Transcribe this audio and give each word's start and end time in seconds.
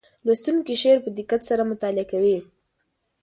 لوستونکی 0.25 0.73
شعر 0.81 0.97
په 1.03 1.09
دقت 1.17 1.41
سره 1.49 1.63
مطالعه 1.71 2.05
کوي. 2.11 2.37